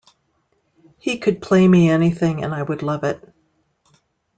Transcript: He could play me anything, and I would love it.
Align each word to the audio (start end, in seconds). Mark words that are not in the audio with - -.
He 0.97 1.19
could 1.19 1.43
play 1.43 1.67
me 1.67 1.87
anything, 1.87 2.43
and 2.43 2.55
I 2.55 2.63
would 2.63 2.81
love 2.81 3.03
it. 3.03 3.23